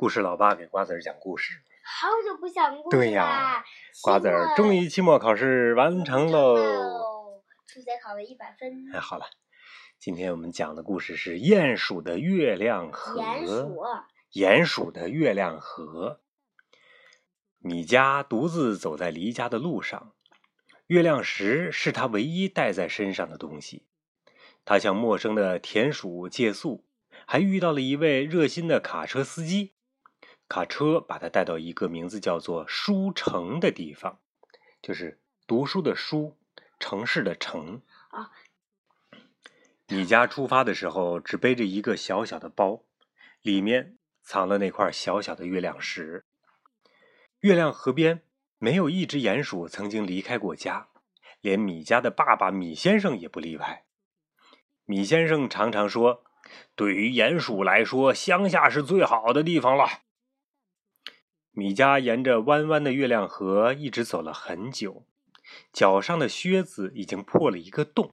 [0.00, 1.60] 故事老爸给瓜子儿讲故事。
[1.84, 3.62] 好久不讲故事对呀！
[4.02, 6.54] 瓜子儿终于期末考试完成喽。
[6.56, 8.90] 喽，数学考了一百分。
[8.94, 9.26] 哎，好了，
[9.98, 13.20] 今天我们讲的故事是鼹鼠的月亮河。
[13.20, 13.78] 鼹鼠，
[14.32, 16.22] 鼹鼠的月亮河。
[17.58, 20.14] 米加独自走在离家的路上，
[20.86, 23.84] 月亮石是他唯一带在身上的东西。
[24.64, 26.86] 他向陌生的田鼠借宿，
[27.26, 29.74] 还遇到了一位热心的卡车司机。
[30.50, 34.18] 卡车把他带到一个名字叫做书城的地方，
[34.82, 36.36] 就是读书的书，
[36.80, 37.82] 城市的城。
[38.08, 38.32] 啊。
[39.86, 42.82] 米家出发的时候只背着一个小小的包，
[43.42, 46.24] 里面藏了那块小小的月亮石。
[47.42, 48.22] 月亮河边
[48.58, 50.88] 没有一只鼹鼠曾经离开过家，
[51.40, 53.84] 连米家的爸爸米先生也不例外。
[54.84, 56.24] 米先生常常说
[56.74, 59.86] ：“对于鼹鼠来说，乡下是最好的地方了。”
[61.52, 65.04] 米家沿着弯弯的月亮河一直走了很久，
[65.72, 68.12] 脚上的靴子已经破了一个洞。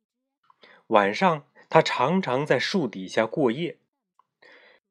[0.87, 3.77] 晚上，他常常在树底下过夜。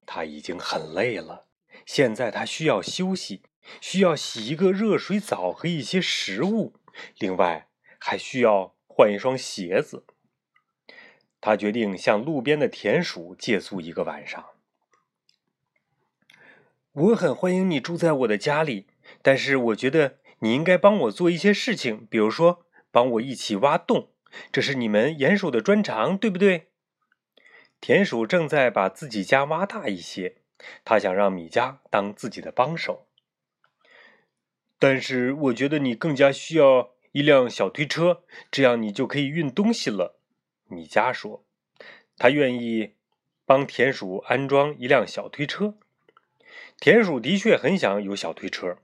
[0.07, 1.47] 他已经很累了，
[1.85, 3.43] 现在他需要休息，
[3.81, 6.75] 需要洗一个热水澡和一些食物，
[7.19, 7.69] 另外
[7.99, 10.05] 还需要换一双鞋子。
[11.41, 14.56] 他决定向路边的田鼠借宿一个晚上。
[16.97, 18.87] 我很欢迎你住在我的家里，
[19.21, 24.09] 但是我觉得你应该帮我做一些事情，比如说帮我一起挖洞，
[24.51, 26.69] 这是你们鼹鼠的专长，对不对？
[27.83, 30.37] 田鼠正在把自己家挖大一些，
[30.87, 33.07] 他想让米迦当自己的帮手。
[34.79, 40.19] 但是我觉得你更加需要一辆小推车，这样你就可以运东西了。
[40.67, 41.45] 米迦说，
[42.17, 42.95] 他愿意
[43.45, 45.75] 帮田鼠安装一辆小推车。
[46.79, 48.77] 田鼠的确很想有小推车，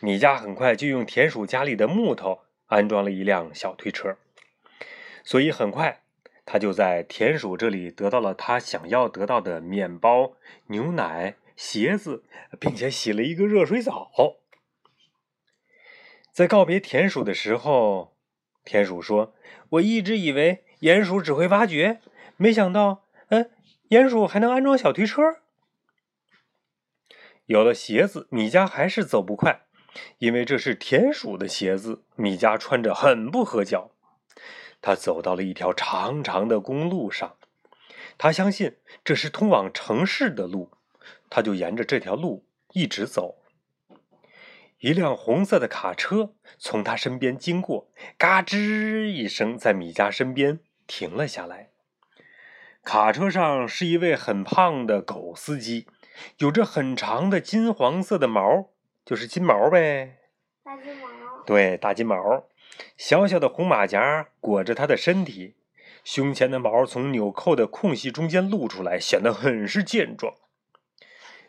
[0.00, 4.16] 米家很快就用田鼠家里的木头安装了一辆小推车，
[5.24, 6.02] 所以很快
[6.46, 10.34] 他就在田鼠这里得到了他想要得到的面包、
[10.68, 12.22] 牛奶、鞋子，
[12.60, 14.10] 并且洗了一个热水澡。
[16.32, 18.16] 在告别田鼠的时候，
[18.64, 19.34] 田鼠说
[19.70, 22.00] ：“我一直以为鼹鼠只会挖掘，
[22.36, 23.50] 没想到，嗯，
[23.88, 25.20] 鼹鼠还能安装小推车。”
[27.48, 29.62] 有了鞋子，米加还是走不快，
[30.18, 33.92] 因为这是田鼠的鞋子，米加穿着很不合脚。
[34.82, 37.36] 他走到了一条长长的公路上，
[38.18, 40.72] 他相信这是通往城市的路，
[41.30, 42.44] 他就沿着这条路
[42.74, 43.38] 一直走。
[44.80, 51.70] 一辆红色的卡车从他身边经过，嘎吱一声，在米加身边停了下来。
[52.82, 55.86] 卡车上是一位很胖的狗司机。
[56.38, 58.70] 有着很长的金黄色的毛，
[59.04, 60.18] 就是金毛呗。
[60.62, 61.08] 大金毛。
[61.46, 62.44] 对，大金毛。
[62.96, 65.56] 小小的红马甲裹着它的身体，
[66.04, 70.34] 胸前的毛从纽扣的空隙中间露出来，显得很是健壮。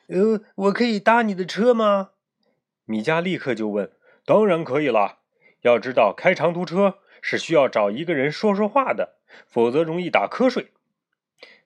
[0.07, 2.11] 呃，我可以搭你的车吗？
[2.85, 3.91] 米迦立刻就问。
[4.25, 5.19] 当然可以了。
[5.61, 10.71] 要知道，开长途车是需要找一个人说说话的，否则容易打瞌睡。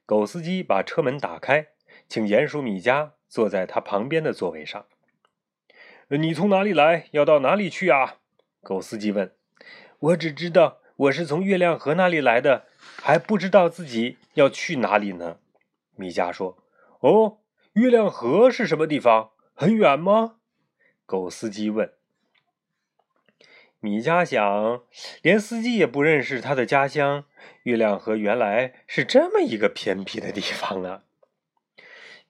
[0.05, 1.72] 狗司机把车门打开。
[2.07, 4.85] 请鼹鼠米加坐在他旁边的座位上。
[6.09, 7.07] 你从哪里来？
[7.11, 8.17] 要到哪里去啊？
[8.61, 9.33] 狗司机问。
[9.99, 12.67] 我只知道我是从月亮河那里来的，
[13.01, 15.37] 还不知道自己要去哪里呢。
[15.95, 16.57] 米迦说。
[16.99, 17.39] 哦，
[17.73, 19.31] 月亮河是什么地方？
[19.55, 20.35] 很远吗？
[21.05, 21.91] 狗司机问。
[23.79, 24.83] 米迦想，
[25.21, 27.25] 连司机也不认识他的家乡。
[27.63, 31.03] 月亮河原来是这么一个偏僻的地方啊！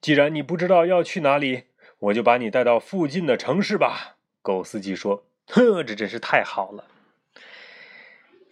[0.04, 1.62] 既然你不知道要去哪里，
[1.98, 5.24] 我就把你带到附近的城市吧。”狗司机说。
[5.48, 6.84] “呵，这真是太好了。”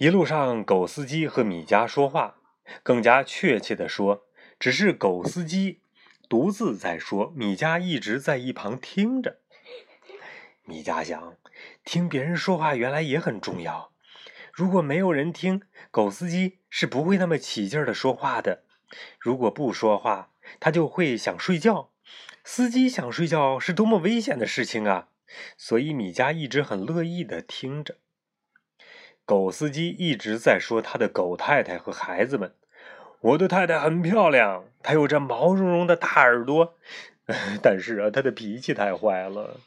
[0.00, 2.36] 一路上，狗司机和米迦说话，
[2.82, 4.24] 更加确切的说，
[4.58, 5.82] 只是狗司机
[6.26, 9.36] 独自在说，米迦一直在一旁听着。
[10.64, 11.36] 米迦想，
[11.84, 13.92] 听别人说话原来也很重要。
[14.54, 15.60] 如果没有人听，
[15.90, 18.62] 狗司机是不会那么起劲儿的说话的。
[19.18, 21.90] 如果不说话，他就会想睡觉，
[22.44, 25.08] 司机想睡觉是多么危险的事情啊！
[25.56, 27.96] 所以米加一直很乐意的听着。
[29.24, 32.54] 狗司机一直在说他的狗太太和孩子们
[33.20, 36.76] ：“我的太太很漂亮，她有着毛茸茸的大耳朵，
[37.62, 39.60] 但是啊，她的脾气太坏了。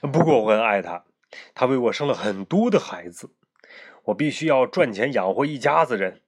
[0.00, 1.04] 不过我很爱她，
[1.54, 3.30] 她为我生了很多的孩子。
[4.06, 6.22] 我必须要赚钱养活一家子人，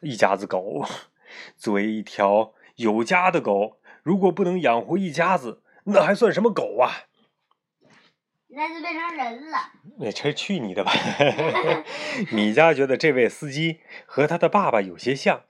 [0.00, 0.84] 一家子狗。
[1.56, 7.04] 作为一条……”有家的狗，如果不能养活一家子，那还算什么狗啊？
[8.48, 9.58] 那就变成人了。
[9.98, 10.90] 那这去你的吧！
[12.32, 15.42] 米迦觉得这位司机和他的爸爸有些像，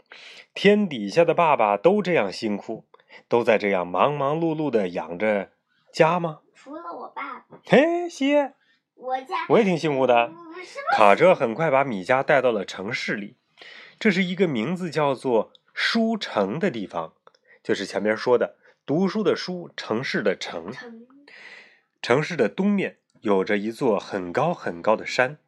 [0.53, 2.87] 天底下的爸爸都这样辛苦，
[3.29, 5.53] 都在这样忙忙碌碌的养着
[5.93, 6.41] 家吗？
[6.55, 8.35] 除了我爸爸，嘿，西，
[8.95, 10.33] 我家我也挺辛苦的。
[10.95, 13.39] 卡车很快把米迦带到了城市里，
[13.99, 17.15] 这是一个名字叫做书城的地方，
[17.63, 20.73] 就是前面说的读书的书，城市的城。
[22.03, 25.39] 城，市的东面有着一座很高很高的山，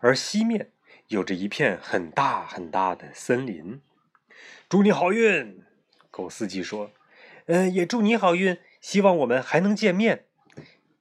[0.00, 0.72] 而西面
[1.08, 3.80] 有着一片很大很大的森林。
[4.68, 5.62] 祝你好运，
[6.10, 6.90] 狗司机说。
[7.46, 10.26] 嗯，也祝你好运，希望我们还能见面。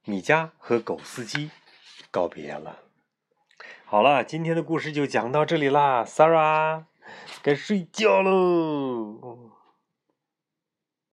[0.06, 1.52] 米加和狗司机
[2.12, 2.80] 告别了。
[3.86, 6.86] 好了，今天的故事就讲到这里啦，Sarah，
[7.42, 9.52] 该睡觉喽。